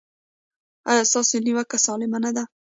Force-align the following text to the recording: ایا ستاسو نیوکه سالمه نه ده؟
ایا 0.89 1.03
ستاسو 1.11 1.35
نیوکه 1.45 1.77
سالمه 1.85 2.19
نه 2.23 2.31
ده؟ 2.35 2.43